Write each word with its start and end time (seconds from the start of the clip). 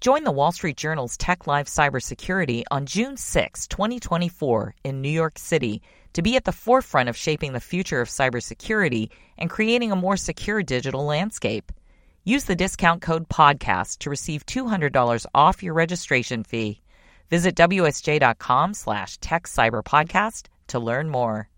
Join 0.00 0.22
the 0.22 0.30
Wall 0.30 0.52
Street 0.52 0.76
Journal's 0.76 1.16
Tech 1.16 1.48
Live 1.48 1.66
Cybersecurity 1.66 2.62
on 2.70 2.86
June 2.86 3.16
6, 3.16 3.66
2024, 3.66 4.76
in 4.84 5.00
New 5.00 5.08
York 5.08 5.40
City 5.40 5.82
to 6.12 6.22
be 6.22 6.36
at 6.36 6.44
the 6.44 6.52
forefront 6.52 7.08
of 7.08 7.16
shaping 7.16 7.52
the 7.52 7.58
future 7.58 8.00
of 8.00 8.06
cybersecurity 8.06 9.08
and 9.38 9.50
creating 9.50 9.90
a 9.90 9.96
more 9.96 10.16
secure 10.16 10.62
digital 10.62 11.04
landscape. 11.04 11.72
Use 12.22 12.44
the 12.44 12.54
discount 12.54 13.02
code 13.02 13.28
PODCAST 13.28 13.98
to 13.98 14.10
receive 14.10 14.46
$200 14.46 15.26
off 15.34 15.64
your 15.64 15.74
registration 15.74 16.44
fee. 16.44 16.80
Visit 17.28 17.56
WSJ.com 17.56 18.74
slash 18.74 19.18
techcyberpodcast 19.18 20.44
to 20.68 20.78
learn 20.78 21.08
more. 21.08 21.48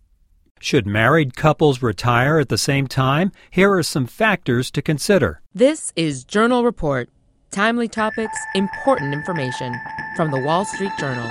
Should 0.60 0.86
married 0.86 1.36
couples 1.36 1.82
retire 1.82 2.38
at 2.38 2.48
the 2.48 2.56
same 2.56 2.86
time? 2.86 3.32
Here 3.50 3.70
are 3.70 3.82
some 3.82 4.06
factors 4.06 4.70
to 4.70 4.80
consider. 4.80 5.42
This 5.54 5.92
is 5.94 6.24
Journal 6.24 6.64
Report 6.64 7.10
timely 7.50 7.88
topics, 7.88 8.38
important 8.54 9.12
information 9.12 9.74
from 10.16 10.30
the 10.30 10.38
Wall 10.38 10.64
Street 10.64 10.92
Journal. 10.98 11.30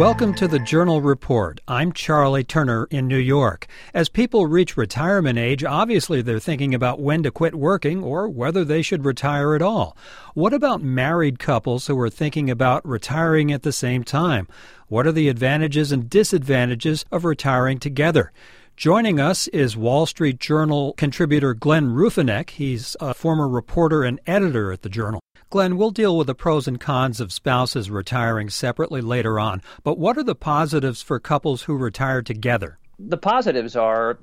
Welcome 0.00 0.32
to 0.36 0.48
the 0.48 0.58
Journal 0.58 1.02
Report. 1.02 1.60
I'm 1.68 1.92
Charlie 1.92 2.42
Turner 2.42 2.88
in 2.90 3.06
New 3.06 3.18
York. 3.18 3.66
As 3.92 4.08
people 4.08 4.46
reach 4.46 4.78
retirement 4.78 5.38
age, 5.38 5.62
obviously 5.62 6.22
they're 6.22 6.40
thinking 6.40 6.74
about 6.74 7.00
when 7.00 7.22
to 7.22 7.30
quit 7.30 7.54
working 7.54 8.02
or 8.02 8.26
whether 8.26 8.64
they 8.64 8.80
should 8.80 9.04
retire 9.04 9.54
at 9.54 9.60
all. 9.60 9.94
What 10.32 10.54
about 10.54 10.80
married 10.80 11.38
couples 11.38 11.86
who 11.86 12.00
are 12.00 12.08
thinking 12.08 12.48
about 12.48 12.82
retiring 12.88 13.52
at 13.52 13.62
the 13.62 13.72
same 13.72 14.02
time? 14.02 14.48
What 14.88 15.06
are 15.06 15.12
the 15.12 15.28
advantages 15.28 15.92
and 15.92 16.08
disadvantages 16.08 17.04
of 17.12 17.26
retiring 17.26 17.78
together? 17.78 18.32
Joining 18.80 19.20
us 19.20 19.46
is 19.48 19.76
Wall 19.76 20.06
Street 20.06 20.38
Journal 20.38 20.94
contributor 20.94 21.52
Glenn 21.52 21.90
Ruffenach. 21.90 22.48
He's 22.48 22.96
a 22.98 23.12
former 23.12 23.46
reporter 23.46 24.04
and 24.04 24.18
editor 24.26 24.72
at 24.72 24.80
the 24.80 24.88
Journal. 24.88 25.20
Glenn, 25.50 25.76
we'll 25.76 25.90
deal 25.90 26.16
with 26.16 26.28
the 26.28 26.34
pros 26.34 26.66
and 26.66 26.80
cons 26.80 27.20
of 27.20 27.30
spouses 27.30 27.90
retiring 27.90 28.48
separately 28.48 29.02
later 29.02 29.38
on, 29.38 29.60
but 29.84 29.98
what 29.98 30.16
are 30.16 30.22
the 30.22 30.34
positives 30.34 31.02
for 31.02 31.20
couples 31.20 31.64
who 31.64 31.76
retire 31.76 32.22
together? 32.22 32.78
The 32.98 33.18
positives 33.18 33.76
are 33.76 34.18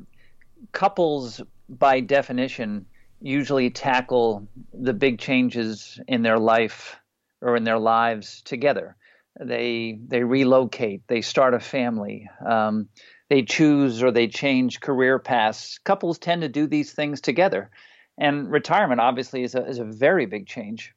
couples, 0.72 1.40
by 1.70 2.00
definition, 2.00 2.88
usually 3.22 3.70
tackle 3.70 4.48
the 4.74 4.94
big 4.94 5.20
changes 5.20 6.00
in 6.08 6.24
their 6.24 6.40
life 6.40 7.00
or 7.44 7.58
in 7.58 7.64
their 7.64 7.78
lives 7.78 8.42
together 8.42 8.98
they 9.40 10.00
they 10.08 10.24
relocate, 10.24 11.04
they 11.08 11.22
start 11.22 11.54
a 11.54 11.60
family, 11.60 12.30
um, 12.46 12.90
they 13.30 13.44
choose 13.44 14.04
or 14.04 14.12
they 14.12 14.28
change 14.28 14.80
career 14.80 15.20
paths. 15.20 15.80
Couples 15.84 16.18
tend 16.18 16.42
to 16.42 16.50
do 16.50 16.68
these 16.68 16.94
things 16.94 17.22
together, 17.22 17.70
and 18.18 18.50
retirement 18.50 19.02
obviously 19.02 19.44
is 19.44 19.56
a 19.56 19.66
is 19.66 19.80
a 19.80 19.86
very 19.86 20.26
big 20.26 20.48
change. 20.48 20.94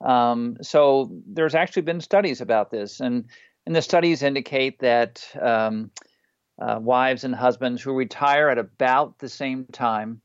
Um, 0.00 0.56
so 0.62 1.10
there's 1.26 1.54
actually 1.54 1.82
been 1.82 2.00
studies 2.00 2.40
about 2.40 2.70
this, 2.70 3.00
and 3.00 3.24
and 3.66 3.74
the 3.74 3.82
studies 3.82 4.22
indicate 4.22 4.78
that 4.80 5.26
um, 5.40 5.90
uh, 6.60 6.78
wives 6.80 7.24
and 7.24 7.34
husbands 7.34 7.82
who 7.82 7.92
retire 7.92 8.48
at 8.48 8.58
about 8.58 9.18
the 9.18 9.28
same 9.28 9.66
time 9.72 10.20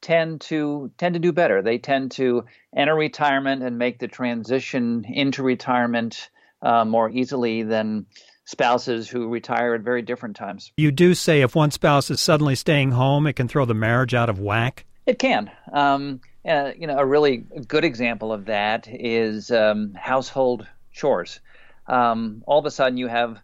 tend 0.00 0.40
to 0.42 0.90
tend 0.98 1.14
to 1.14 1.20
do 1.20 1.32
better. 1.32 1.62
They 1.62 1.78
tend 1.78 2.12
to 2.12 2.44
enter 2.76 2.94
retirement 2.94 3.62
and 3.62 3.78
make 3.78 3.98
the 3.98 4.08
transition 4.08 5.04
into 5.08 5.42
retirement 5.42 6.30
uh, 6.62 6.84
more 6.84 7.10
easily 7.10 7.62
than 7.62 8.06
spouses 8.44 9.08
who 9.08 9.28
retire 9.28 9.74
at 9.74 9.80
very 9.80 10.02
different 10.02 10.36
times. 10.36 10.72
You 10.76 10.92
do 10.92 11.14
say 11.14 11.40
if 11.40 11.54
one 11.54 11.70
spouse 11.70 12.10
is 12.10 12.20
suddenly 12.20 12.54
staying 12.54 12.92
home, 12.92 13.26
it 13.26 13.34
can 13.34 13.48
throw 13.48 13.64
the 13.64 13.74
marriage 13.74 14.14
out 14.14 14.28
of 14.28 14.38
whack? 14.38 14.84
It 15.06 15.18
can. 15.18 15.50
Um, 15.72 16.20
uh, 16.46 16.72
you 16.78 16.86
know, 16.86 16.98
a 16.98 17.06
really 17.06 17.38
good 17.68 17.84
example 17.84 18.32
of 18.32 18.46
that 18.46 18.86
is 18.88 19.50
um, 19.50 19.94
household 19.94 20.66
chores. 20.92 21.40
Um, 21.86 22.42
all 22.46 22.58
of 22.58 22.66
a 22.66 22.70
sudden, 22.70 22.98
you 22.98 23.08
have 23.08 23.38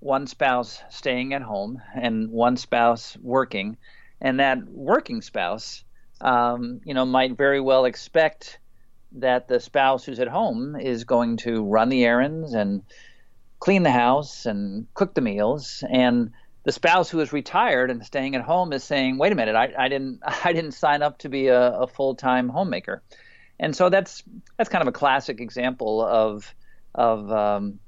one 0.00 0.26
spouse 0.26 0.82
staying 0.88 1.34
at 1.34 1.42
home 1.42 1.80
and 1.94 2.30
one 2.30 2.56
spouse 2.56 3.16
working, 3.20 3.76
and 4.20 4.40
that 4.40 4.64
working 4.64 5.20
spouse, 5.20 5.84
um, 6.20 6.80
you 6.84 6.94
know, 6.94 7.04
might 7.04 7.36
very 7.36 7.60
well 7.60 7.84
expect 7.84 8.58
that 9.12 9.48
the 9.48 9.60
spouse 9.60 10.04
who's 10.04 10.20
at 10.20 10.28
home 10.28 10.76
is 10.76 11.04
going 11.04 11.36
to 11.38 11.64
run 11.64 11.88
the 11.88 12.04
errands 12.04 12.54
and 12.54 12.82
clean 13.60 13.82
the 13.82 13.90
house 13.90 14.46
and 14.46 14.86
cook 14.94 15.14
the 15.14 15.20
meals 15.20 15.84
and 15.90 16.32
the 16.64 16.72
spouse 16.72 17.08
who 17.08 17.20
is 17.20 17.32
retired 17.32 17.90
and 17.90 18.04
staying 18.04 18.34
at 18.34 18.42
home 18.42 18.72
is 18.72 18.82
saying 18.82 19.18
wait 19.18 19.32
a 19.32 19.34
minute 19.34 19.54
i, 19.54 19.72
I 19.78 19.88
didn't 19.88 20.20
i 20.44 20.52
didn't 20.52 20.72
sign 20.72 21.02
up 21.02 21.18
to 21.18 21.28
be 21.28 21.48
a, 21.48 21.72
a 21.72 21.86
full-time 21.86 22.48
homemaker 22.48 23.02
and 23.58 23.76
so 23.76 23.88
that's 23.88 24.22
that's 24.56 24.68
kind 24.68 24.82
of 24.82 24.88
a 24.88 24.92
classic 24.92 25.40
example 25.40 26.04
of 26.04 26.52
of 26.94 27.30
um, 27.30 27.78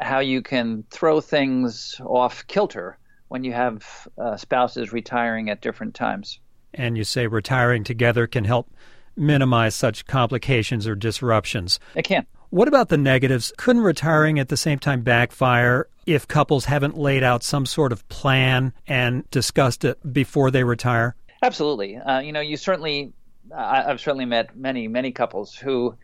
how 0.00 0.20
you 0.20 0.40
can 0.40 0.84
throw 0.90 1.20
things 1.20 2.00
off 2.00 2.46
kilter 2.46 2.96
when 3.28 3.44
you 3.44 3.52
have 3.52 4.08
uh, 4.16 4.36
spouses 4.36 4.92
retiring 4.92 5.50
at 5.50 5.60
different 5.60 5.94
times 5.94 6.40
and 6.72 6.96
you 6.96 7.04
say 7.04 7.26
retiring 7.26 7.84
together 7.84 8.26
can 8.26 8.44
help 8.44 8.70
minimize 9.16 9.74
such 9.74 10.06
complications 10.06 10.86
or 10.86 10.94
disruptions. 10.94 11.78
It 11.94 12.04
can. 12.04 12.26
What 12.54 12.68
about 12.68 12.88
the 12.88 12.96
negatives? 12.96 13.52
Couldn't 13.56 13.82
retiring 13.82 14.38
at 14.38 14.48
the 14.48 14.56
same 14.56 14.78
time 14.78 15.00
backfire 15.00 15.88
if 16.06 16.28
couples 16.28 16.66
haven't 16.66 16.96
laid 16.96 17.24
out 17.24 17.42
some 17.42 17.66
sort 17.66 17.90
of 17.90 18.08
plan 18.08 18.72
and 18.86 19.28
discussed 19.32 19.84
it 19.84 19.98
before 20.12 20.52
they 20.52 20.62
retire? 20.62 21.16
Absolutely. 21.42 21.96
Uh, 21.96 22.20
you 22.20 22.30
know, 22.30 22.38
you 22.38 22.56
certainly, 22.56 23.12
I've 23.52 24.00
certainly 24.00 24.24
met 24.24 24.54
many, 24.56 24.86
many 24.86 25.10
couples 25.10 25.56
who 25.56 25.96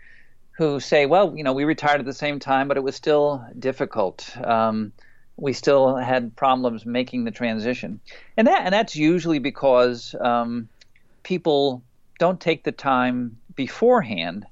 who 0.50 0.80
say, 0.80 1.06
well, 1.06 1.36
you 1.36 1.44
know, 1.44 1.52
we 1.52 1.62
retired 1.62 2.00
at 2.00 2.04
the 2.04 2.12
same 2.12 2.40
time, 2.40 2.66
but 2.66 2.76
it 2.76 2.82
was 2.82 2.96
still 2.96 3.46
difficult. 3.56 4.36
Um, 4.44 4.90
we 5.36 5.52
still 5.52 5.94
had 5.94 6.34
problems 6.34 6.84
making 6.84 7.22
the 7.22 7.30
transition, 7.30 8.00
and 8.36 8.48
that 8.48 8.62
and 8.64 8.74
that's 8.74 8.96
usually 8.96 9.38
because 9.38 10.16
um, 10.20 10.68
people 11.22 11.84
don't 12.18 12.40
take 12.40 12.64
the 12.64 12.72
time 12.72 13.38
beforehand, 13.54 14.46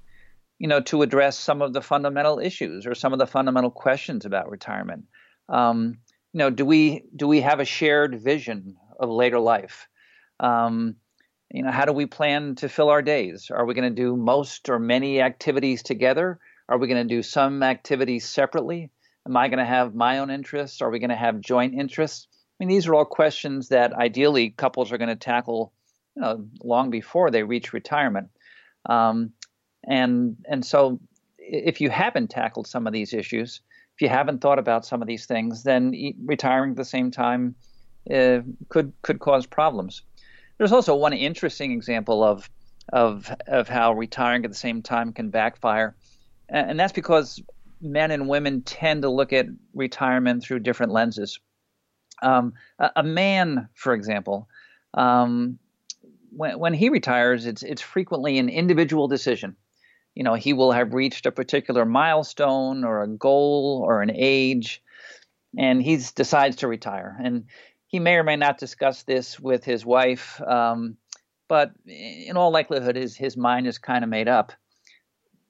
you 0.58 0.68
know, 0.68 0.80
to 0.80 1.02
address 1.02 1.38
some 1.38 1.62
of 1.62 1.72
the 1.72 1.82
fundamental 1.82 2.38
issues 2.38 2.86
or 2.86 2.94
some 2.94 3.12
of 3.12 3.18
the 3.18 3.26
fundamental 3.26 3.70
questions 3.70 4.24
about 4.24 4.50
retirement. 4.50 5.04
Um, 5.48 5.98
you 6.32 6.38
know, 6.38 6.50
do 6.50 6.64
we 6.64 7.04
do 7.14 7.26
we 7.26 7.40
have 7.40 7.60
a 7.60 7.64
shared 7.64 8.20
vision 8.20 8.76
of 8.98 9.08
later 9.08 9.38
life? 9.38 9.88
Um, 10.40 10.96
you 11.50 11.62
know, 11.62 11.70
how 11.70 11.86
do 11.86 11.92
we 11.92 12.06
plan 12.06 12.56
to 12.56 12.68
fill 12.68 12.90
our 12.90 13.02
days? 13.02 13.50
Are 13.50 13.64
we 13.64 13.74
going 13.74 13.94
to 13.94 14.02
do 14.02 14.16
most 14.16 14.68
or 14.68 14.78
many 14.78 15.22
activities 15.22 15.82
together? 15.82 16.38
Are 16.68 16.76
we 16.76 16.86
going 16.86 17.08
to 17.08 17.14
do 17.14 17.22
some 17.22 17.62
activities 17.62 18.28
separately? 18.28 18.90
Am 19.26 19.36
I 19.36 19.48
going 19.48 19.58
to 19.58 19.64
have 19.64 19.94
my 19.94 20.18
own 20.18 20.30
interests? 20.30 20.82
Are 20.82 20.90
we 20.90 20.98
going 20.98 21.10
to 21.10 21.16
have 21.16 21.40
joint 21.40 21.74
interests? 21.74 22.28
I 22.32 22.64
mean, 22.64 22.68
these 22.68 22.86
are 22.86 22.94
all 22.94 23.04
questions 23.04 23.68
that 23.68 23.94
ideally 23.94 24.50
couples 24.50 24.92
are 24.92 24.98
going 24.98 25.08
to 25.08 25.16
tackle 25.16 25.72
you 26.16 26.22
know, 26.22 26.46
long 26.62 26.90
before 26.90 27.30
they 27.30 27.42
reach 27.42 27.72
retirement. 27.72 28.28
Um, 28.86 29.32
and 29.88 30.36
and 30.48 30.64
so 30.64 31.00
if 31.38 31.80
you 31.80 31.90
haven't 31.90 32.28
tackled 32.28 32.66
some 32.66 32.86
of 32.86 32.92
these 32.92 33.14
issues, 33.14 33.62
if 33.96 34.02
you 34.02 34.08
haven't 34.08 34.40
thought 34.40 34.58
about 34.58 34.84
some 34.84 35.02
of 35.02 35.08
these 35.08 35.26
things, 35.26 35.64
then 35.64 35.92
retiring 36.24 36.72
at 36.72 36.76
the 36.76 36.84
same 36.84 37.10
time 37.10 37.56
uh, 38.12 38.40
could 38.68 38.92
could 39.02 39.18
cause 39.18 39.46
problems. 39.46 40.02
There's 40.58 40.72
also 40.72 40.94
one 40.94 41.14
interesting 41.14 41.72
example 41.72 42.22
of 42.22 42.48
of 42.92 43.34
of 43.46 43.68
how 43.68 43.94
retiring 43.94 44.44
at 44.44 44.50
the 44.50 44.56
same 44.56 44.82
time 44.82 45.12
can 45.12 45.30
backfire, 45.30 45.96
and 46.48 46.78
that's 46.78 46.92
because 46.92 47.42
men 47.80 48.10
and 48.10 48.28
women 48.28 48.62
tend 48.62 49.02
to 49.02 49.10
look 49.10 49.32
at 49.32 49.46
retirement 49.74 50.42
through 50.42 50.58
different 50.60 50.92
lenses. 50.92 51.38
Um, 52.20 52.54
a, 52.78 52.90
a, 52.96 53.02
man, 53.04 53.68
for 53.74 53.94
example, 53.94 54.48
um, 54.94 55.58
when, 56.30 56.58
when 56.58 56.74
he 56.74 56.88
retires, 56.88 57.46
it's 57.46 57.62
it's 57.62 57.82
frequently 57.82 58.38
an 58.38 58.48
individual 58.48 59.08
decision. 59.08 59.56
You 60.18 60.24
know, 60.24 60.34
he 60.34 60.52
will 60.52 60.72
have 60.72 60.94
reached 60.94 61.26
a 61.26 61.30
particular 61.30 61.84
milestone 61.84 62.82
or 62.82 63.02
a 63.02 63.06
goal 63.06 63.84
or 63.86 64.02
an 64.02 64.10
age, 64.12 64.82
and 65.56 65.80
he 65.80 65.96
decides 66.16 66.56
to 66.56 66.66
retire. 66.66 67.16
And 67.22 67.44
he 67.86 68.00
may 68.00 68.16
or 68.16 68.24
may 68.24 68.34
not 68.34 68.58
discuss 68.58 69.04
this 69.04 69.38
with 69.38 69.62
his 69.62 69.86
wife, 69.86 70.40
um, 70.42 70.96
but 71.46 71.70
in 71.86 72.36
all 72.36 72.50
likelihood, 72.50 72.96
his 72.96 73.16
his 73.16 73.36
mind 73.36 73.68
is 73.68 73.78
kind 73.78 74.02
of 74.02 74.10
made 74.10 74.26
up. 74.26 74.52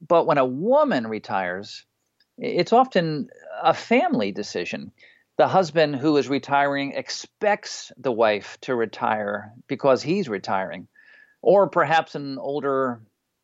But 0.07 0.27
when 0.27 0.37
a 0.37 0.45
woman 0.45 1.07
retires, 1.07 1.87
it's 2.37 2.75
often 2.75 3.31
a 3.63 3.73
family 3.73 4.33
decision 4.33 4.93
the 5.39 5.49
husband 5.49 5.97
who 5.97 6.19
is 6.19 6.29
retiring 6.29 6.93
expects 6.93 7.91
the 7.97 8.13
wife 8.13 8.59
to 8.61 8.75
retire 8.75 9.55
because 9.67 10.03
he's 10.03 10.29
retiring, 10.29 10.89
or 11.41 11.71
perhaps 11.71 12.15
an 12.15 12.37
older 12.37 13.01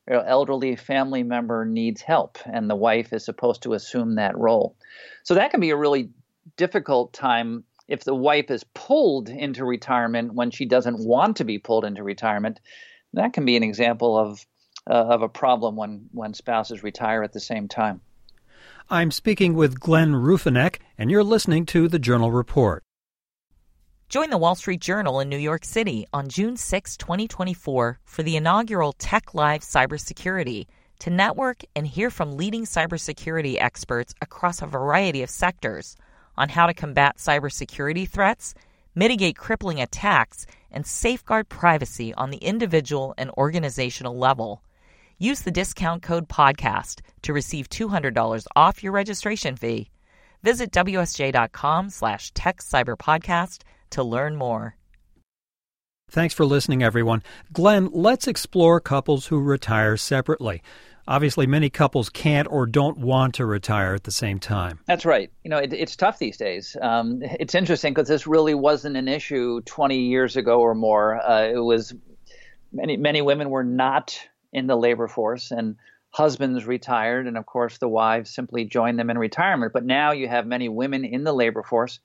elderly 0.09 0.77
family 0.77 1.23
member 1.23 1.65
needs 1.65 2.03
help 2.03 2.39
and 2.45 2.69
the 2.69 2.77
wife 2.77 3.12
is 3.12 3.25
supposed 3.25 3.62
to 3.62 3.73
assume 3.73 4.17
that 4.17 4.37
role. 4.37 4.77
So 5.23 5.35
that 5.35 5.51
can 5.51 5.61
be 5.61 5.71
a 5.71 5.77
really 5.77 6.11
difficult 6.56 7.12
time 7.12 7.65
if 7.89 8.05
the 8.05 8.15
wife 8.15 8.51
is 8.51 8.65
pulled 8.75 9.29
into 9.29 9.65
retirement 9.65 10.35
when 10.35 10.51
she 10.51 10.65
doesn't 10.65 10.99
want 10.99 11.37
to 11.37 11.45
be 11.45 11.59
pulled 11.59 11.85
into 11.85 12.03
retirement, 12.03 12.61
that 13.12 13.33
can 13.33 13.45
be 13.45 13.56
an 13.56 13.62
example 13.62 14.19
of 14.19 14.45
uh, 14.87 14.93
of 14.93 15.23
a 15.23 15.29
problem 15.29 15.77
when 15.77 16.09
when 16.12 16.35
spouses 16.35 16.83
retire 16.83 17.23
at 17.23 17.33
the 17.33 17.41
same 17.41 17.69
time. 17.69 18.00
I'm 18.91 19.11
speaking 19.11 19.55
with 19.55 19.81
Glenn 19.81 20.12
Ruffenach, 20.12 20.79
and 20.99 21.11
you're 21.11 21.25
listening 21.25 21.65
to 21.67 21.89
the 21.89 21.99
Journal 21.99 22.31
Report. 22.31 22.83
Join 24.14 24.31
the 24.31 24.38
Wall 24.38 24.55
Street 24.55 24.81
Journal 24.81 25.19
in 25.19 25.28
New 25.28 25.37
York 25.37 25.64
City 25.64 26.06
on 26.12 26.28
June 26.28 26.56
6, 26.56 26.96
2024, 26.99 27.99
for 28.05 28.22
the 28.22 28.37
inaugural 28.37 28.93
Tech 28.93 29.34
Live 29.34 29.62
Cybersecurity 29.62 30.69
to 31.00 31.11
network 31.11 31.64
and 31.75 31.84
hear 31.84 32.11
from 32.11 32.37
leading 32.37 32.62
cybersecurity 32.64 33.61
experts 33.61 34.14
across 34.22 34.62
a 34.62 34.66
variety 34.66 35.25
of 35.25 35.31
sectors 35.31 35.96
on 36.38 36.49
how 36.49 36.69
to 36.69 36.75
combat 36.75 37.16
cybersecurity 37.16 38.08
threats, 38.08 38.55
mitigate 38.94 39.37
crippling 39.37 39.81
attacks, 39.81 40.46
and 40.70 40.87
safeguard 40.87 41.49
privacy 41.49 42.14
on 42.14 42.31
the 42.31 42.37
individual 42.37 43.14
and 43.19 43.32
organizational 43.32 44.16
level. 44.16 44.62
Use 45.19 45.40
the 45.40 45.50
discount 45.50 46.02
code 46.02 46.28
podcast 46.28 47.00
to 47.22 47.32
receive 47.32 47.69
$200 47.69 48.46
off 48.55 48.81
your 48.81 48.93
registration 48.93 49.56
fee. 49.56 49.90
Visit 50.44 50.70
WSJ.com 50.70 51.90
slash 51.90 52.32
techcyberpodcast 52.34 53.62
to 53.91 54.03
learn 54.03 54.37
more. 54.37 54.77
Thanks 56.11 56.35
for 56.35 56.45
listening, 56.45 56.83
everyone. 56.83 57.23
Glenn, 57.53 57.91
let's 57.93 58.29
explore 58.29 58.79
couples 58.81 59.27
who 59.27 59.41
retire 59.41 59.97
separately. 59.97 60.63
Obviously, 61.07 61.47
many 61.47 61.69
couples 61.69 62.09
can't 62.09 62.49
or 62.51 62.67
don't 62.67 62.97
want 62.99 63.35
to 63.35 63.45
retire 63.45 63.95
at 63.95 64.05
the 64.05 64.11
same 64.11 64.39
time. 64.39 64.79
That's 64.87 65.05
right. 65.05 65.31
You 65.43 65.51
know, 65.51 65.59
it, 65.59 65.73
it's 65.73 65.97
tough 65.97 66.19
these 66.19 66.37
days. 66.37 66.77
Um, 66.81 67.21
it's 67.23 67.55
interesting 67.55 67.93
because 67.93 68.09
this 68.09 68.27
really 68.27 68.55
wasn't 68.55 68.97
an 68.97 69.09
issue 69.09 69.61
20 69.63 69.99
years 69.99 70.37
ago 70.37 70.61
or 70.61 70.75
more. 70.75 71.21
Uh, 71.21 71.49
it 71.49 71.59
was 71.63 71.95
many 72.73 72.97
many 72.97 73.21
women 73.21 73.51
were 73.51 73.65
not 73.65 74.19
in 74.53 74.67
the 74.67 74.77
labor 74.77 75.09
force, 75.09 75.51
and 75.51 75.77
husbands 76.11 76.65
retired, 76.65 77.27
and 77.27 77.37
of 77.37 77.45
course 77.45 77.79
the 77.79 77.89
wives 77.89 78.31
simply 78.31 78.65
joined 78.65 78.99
them 78.99 79.11
in 79.11 79.19
retirement. 79.19 79.73
But 79.73 79.85
now 79.85 80.13
you 80.13 80.29
have 80.29 80.47
many 80.47 80.69
women 80.69 81.05
in 81.05 81.25
the 81.25 81.35
labor 81.35 81.63
force 81.63 81.99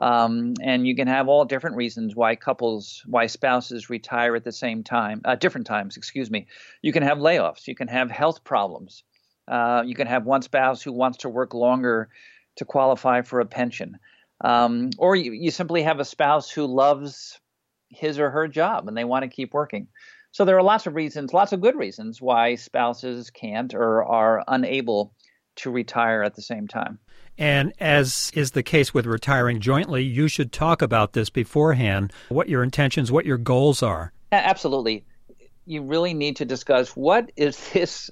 um, 0.00 0.54
and 0.62 0.86
you 0.86 0.96
can 0.96 1.06
have 1.06 1.28
all 1.28 1.44
different 1.44 1.76
reasons 1.76 2.16
why 2.16 2.34
couples, 2.34 3.02
why 3.06 3.26
spouses 3.26 3.90
retire 3.90 4.34
at 4.34 4.44
the 4.44 4.52
same 4.52 4.82
time, 4.82 5.20
uh, 5.26 5.34
different 5.34 5.66
times, 5.66 5.98
excuse 5.98 6.30
me. 6.30 6.46
You 6.80 6.92
can 6.92 7.02
have 7.02 7.18
layoffs, 7.18 7.68
you 7.68 7.74
can 7.74 7.88
have 7.88 8.10
health 8.10 8.42
problems, 8.42 9.04
uh, 9.46 9.82
you 9.84 9.94
can 9.94 10.06
have 10.06 10.24
one 10.24 10.40
spouse 10.40 10.80
who 10.80 10.92
wants 10.92 11.18
to 11.18 11.28
work 11.28 11.52
longer 11.52 12.08
to 12.56 12.64
qualify 12.64 13.20
for 13.20 13.40
a 13.40 13.46
pension. 13.46 13.98
Um, 14.42 14.88
or 14.96 15.16
you, 15.16 15.32
you 15.32 15.50
simply 15.50 15.82
have 15.82 16.00
a 16.00 16.04
spouse 16.04 16.50
who 16.50 16.64
loves 16.64 17.38
his 17.90 18.18
or 18.18 18.30
her 18.30 18.48
job 18.48 18.88
and 18.88 18.96
they 18.96 19.04
want 19.04 19.24
to 19.24 19.28
keep 19.28 19.52
working. 19.52 19.88
So 20.32 20.46
there 20.46 20.56
are 20.56 20.62
lots 20.62 20.86
of 20.86 20.94
reasons, 20.94 21.34
lots 21.34 21.52
of 21.52 21.60
good 21.60 21.76
reasons 21.76 22.22
why 22.22 22.54
spouses 22.54 23.28
can't 23.28 23.74
or 23.74 24.02
are 24.04 24.44
unable 24.48 25.12
to 25.56 25.70
retire 25.70 26.22
at 26.22 26.36
the 26.36 26.42
same 26.42 26.68
time. 26.68 26.98
And 27.38 27.72
as 27.80 28.30
is 28.34 28.50
the 28.50 28.62
case 28.62 28.92
with 28.92 29.06
retiring 29.06 29.60
jointly, 29.60 30.02
you 30.04 30.28
should 30.28 30.52
talk 30.52 30.82
about 30.82 31.14
this 31.14 31.30
beforehand, 31.30 32.12
what 32.28 32.48
your 32.48 32.62
intentions, 32.62 33.10
what 33.10 33.24
your 33.24 33.38
goals 33.38 33.82
are. 33.82 34.12
Absolutely. 34.30 35.04
You 35.66 35.82
really 35.82 36.14
need 36.14 36.36
to 36.36 36.44
discuss 36.44 36.90
what 36.90 37.32
is 37.36 37.70
this 37.72 38.10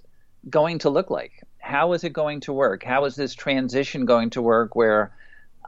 going 0.48 0.78
to 0.80 0.90
look 0.90 1.10
like? 1.10 1.42
How 1.58 1.92
is 1.92 2.04
it 2.04 2.12
going 2.12 2.40
to 2.40 2.52
work? 2.52 2.82
How 2.84 3.04
is 3.04 3.16
this 3.16 3.34
transition 3.34 4.06
going 4.06 4.30
to 4.30 4.42
work 4.42 4.74
where 4.74 5.12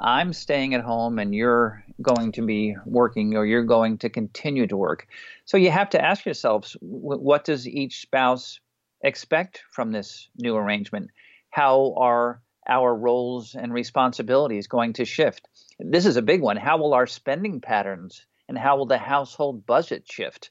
I'm 0.01 0.33
staying 0.33 0.75
at 0.75 0.81
home 0.81 1.19
and 1.19 1.35
you're 1.35 1.85
going 2.01 2.33
to 2.33 2.43
be 2.43 2.77
working 2.87 3.37
or 3.37 3.45
you're 3.45 3.65
going 3.65 3.99
to 3.99 4.09
continue 4.09 4.67
to 4.69 4.77
work? 4.77 5.07
So 5.45 5.57
you 5.57 5.71
have 5.71 5.91
to 5.91 6.03
ask 6.03 6.25
yourselves 6.25 6.77
what 6.81 7.45
does 7.45 7.69
each 7.69 8.01
spouse 8.01 8.61
expect 9.03 9.63
from 9.71 9.93
this 9.93 10.29
new 10.39 10.57
arrangement? 10.57 11.11
How 11.51 11.95
are 11.97 12.41
our 12.71 12.95
roles 12.95 13.55
and 13.55 13.73
responsibilities 13.75 14.69
going 14.69 14.95
to 14.95 15.05
shift? 15.05 15.49
This 15.79 16.07
is 16.07 16.17
a 16.17 16.23
big 16.23 16.41
one. 16.41 16.57
How 16.57 16.79
will 16.79 16.95
our 16.95 17.07
spending 17.07 17.61
patterns 17.61 18.25
and 18.49 18.57
how 18.57 18.77
will 18.77 18.87
the 18.87 18.99
household 18.99 19.67
budget 19.67 20.11
shift? 20.11 20.51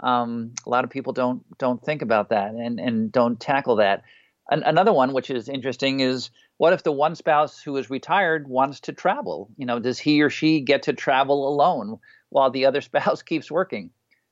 Um, 0.00 0.52
a 0.66 0.70
lot 0.70 0.84
of 0.84 0.90
people 0.90 1.12
don't 1.12 1.42
don't 1.58 1.82
think 1.82 2.02
about 2.02 2.30
that 2.30 2.50
and, 2.54 2.80
and 2.80 3.12
don't 3.12 3.38
tackle 3.38 3.76
that. 3.76 4.02
An- 4.50 4.64
another 4.64 4.92
one, 4.92 5.12
which 5.12 5.30
is 5.30 5.48
interesting, 5.48 6.00
is 6.00 6.30
what 6.56 6.72
if 6.72 6.82
the 6.82 6.92
one 6.92 7.14
spouse 7.14 7.62
who 7.62 7.76
is 7.76 7.90
retired 7.90 8.48
wants 8.48 8.80
to 8.80 8.92
travel? 8.92 9.48
You 9.56 9.66
know, 9.66 9.78
does 9.78 9.98
he 9.98 10.22
or 10.22 10.30
she 10.30 10.60
get 10.60 10.84
to 10.84 10.92
travel 10.92 11.48
alone 11.48 11.98
while 12.30 12.50
the 12.50 12.66
other 12.66 12.80
spouse 12.82 13.22
keeps 13.22 13.50
working? 13.50 13.90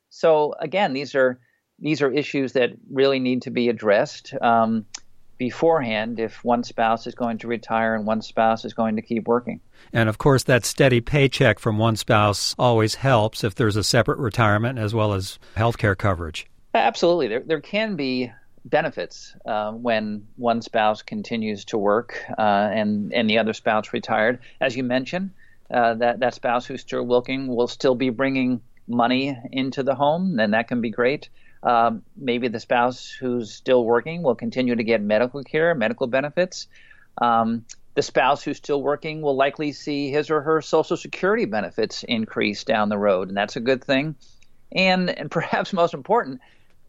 So 0.08 0.54
again, 0.58 0.92
these 0.92 1.14
are 1.14 1.38
these 1.78 2.02
are 2.02 2.10
issues 2.10 2.52
that 2.52 2.70
really 2.90 3.20
need 3.20 3.42
to 3.42 3.50
be 3.50 3.68
addressed. 3.68 4.34
Um, 4.40 4.86
beforehand 5.40 6.20
if 6.20 6.44
one 6.44 6.62
spouse 6.62 7.06
is 7.06 7.14
going 7.14 7.38
to 7.38 7.48
retire 7.48 7.94
and 7.94 8.06
one 8.06 8.20
spouse 8.20 8.66
is 8.66 8.74
going 8.74 8.94
to 8.96 9.00
keep 9.00 9.26
working. 9.26 9.58
And 9.90 10.10
of 10.10 10.18
course, 10.18 10.42
that 10.44 10.66
steady 10.66 11.00
paycheck 11.00 11.58
from 11.58 11.78
one 11.78 11.96
spouse 11.96 12.54
always 12.58 12.96
helps 12.96 13.42
if 13.42 13.54
there's 13.54 13.74
a 13.74 13.82
separate 13.82 14.18
retirement 14.18 14.78
as 14.78 14.94
well 14.94 15.14
as 15.14 15.38
health 15.56 15.78
care 15.78 15.94
coverage. 15.94 16.46
Absolutely. 16.74 17.26
There, 17.28 17.40
there 17.40 17.60
can 17.62 17.96
be 17.96 18.30
benefits 18.66 19.34
uh, 19.46 19.72
when 19.72 20.26
one 20.36 20.60
spouse 20.60 21.00
continues 21.00 21.64
to 21.64 21.78
work 21.78 22.22
uh, 22.36 22.68
and, 22.70 23.10
and 23.14 23.28
the 23.30 23.38
other 23.38 23.54
spouse 23.54 23.94
retired. 23.94 24.40
As 24.60 24.76
you 24.76 24.82
mentioned, 24.82 25.30
uh, 25.70 25.94
that, 25.94 26.20
that 26.20 26.34
spouse 26.34 26.66
who's 26.66 26.82
still 26.82 27.02
working 27.02 27.46
will 27.46 27.66
still 27.66 27.94
be 27.94 28.10
bringing 28.10 28.60
money 28.86 29.38
into 29.50 29.82
the 29.82 29.94
home, 29.94 30.38
and 30.38 30.52
that 30.52 30.68
can 30.68 30.82
be 30.82 30.90
great. 30.90 31.30
Um, 31.62 32.02
maybe 32.16 32.48
the 32.48 32.60
spouse 32.60 33.10
who's 33.10 33.52
still 33.52 33.84
working 33.84 34.22
will 34.22 34.34
continue 34.34 34.74
to 34.74 34.84
get 34.84 35.02
medical 35.02 35.42
care, 35.42 35.74
medical 35.74 36.06
benefits. 36.06 36.68
Um, 37.18 37.66
the 37.94 38.02
spouse 38.02 38.42
who's 38.42 38.56
still 38.56 38.82
working 38.82 39.20
will 39.20 39.36
likely 39.36 39.72
see 39.72 40.10
his 40.10 40.30
or 40.30 40.40
her 40.40 40.62
Social 40.62 40.96
Security 40.96 41.44
benefits 41.44 42.02
increase 42.04 42.64
down 42.64 42.88
the 42.88 42.98
road, 42.98 43.28
and 43.28 43.36
that's 43.36 43.56
a 43.56 43.60
good 43.60 43.84
thing. 43.84 44.14
And, 44.72 45.10
and 45.10 45.30
perhaps 45.30 45.72
most 45.72 45.94
important, 45.94 46.40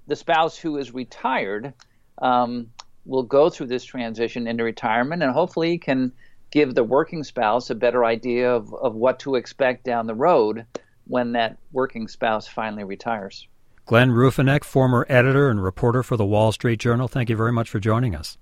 the 0.07 0.15
spouse 0.15 0.57
who 0.57 0.77
is 0.77 0.93
retired 0.93 1.73
um, 2.21 2.71
will 3.05 3.23
go 3.23 3.49
through 3.49 3.67
this 3.67 3.83
transition 3.83 4.47
into 4.47 4.63
retirement 4.63 5.23
and 5.23 5.31
hopefully 5.31 5.77
can 5.77 6.11
give 6.51 6.75
the 6.75 6.83
working 6.83 7.23
spouse 7.23 7.69
a 7.69 7.75
better 7.75 8.05
idea 8.05 8.53
of, 8.53 8.73
of 8.73 8.93
what 8.93 9.19
to 9.19 9.35
expect 9.35 9.83
down 9.83 10.05
the 10.05 10.13
road 10.13 10.65
when 11.07 11.31
that 11.31 11.57
working 11.71 12.07
spouse 12.07 12.47
finally 12.47 12.83
retires. 12.83 13.47
Glenn 13.91 14.11
Ruffenach, 14.11 14.63
former 14.63 15.05
editor 15.09 15.49
and 15.49 15.61
reporter 15.61 16.01
for 16.01 16.15
the 16.15 16.23
Wall 16.23 16.53
Street 16.53 16.79
Journal, 16.79 17.09
thank 17.09 17.29
you 17.29 17.35
very 17.35 17.51
much 17.51 17.69
for 17.69 17.77
joining 17.77 18.15
us. 18.15 18.37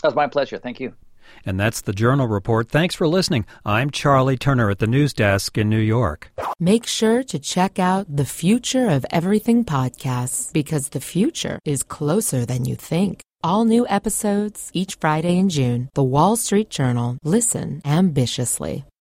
That 0.00 0.10
was 0.10 0.14
my 0.14 0.28
pleasure. 0.28 0.56
Thank 0.56 0.78
you. 0.78 0.94
And 1.44 1.58
that's 1.58 1.80
the 1.80 1.92
Journal 1.92 2.28
Report. 2.28 2.68
Thanks 2.68 2.94
for 2.94 3.08
listening. 3.08 3.44
I'm 3.64 3.90
Charlie 3.90 4.36
Turner 4.36 4.70
at 4.70 4.78
the 4.78 4.86
news 4.86 5.12
desk 5.12 5.58
in 5.58 5.68
New 5.68 5.80
York. 5.80 6.30
Make 6.60 6.86
sure 6.86 7.24
to 7.24 7.40
check 7.40 7.80
out 7.80 8.06
the 8.08 8.24
Future 8.24 8.88
of 8.88 9.04
Everything 9.10 9.64
podcasts 9.64 10.52
because 10.52 10.90
the 10.90 11.00
future 11.00 11.58
is 11.64 11.82
closer 11.82 12.46
than 12.46 12.64
you 12.64 12.76
think. 12.76 13.20
All 13.42 13.64
new 13.64 13.88
episodes 13.88 14.70
each 14.74 14.94
Friday 15.00 15.36
in 15.38 15.48
June. 15.48 15.88
The 15.94 16.04
Wall 16.04 16.36
Street 16.36 16.70
Journal. 16.70 17.18
Listen 17.24 17.82
ambitiously. 17.84 18.84